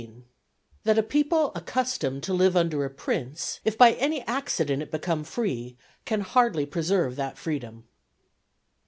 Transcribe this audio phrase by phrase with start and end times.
[0.83, 5.23] —_That a People accustomed to live under a Prince, if by any accident it become
[5.23, 7.83] free, can hardly preserve that Freedom.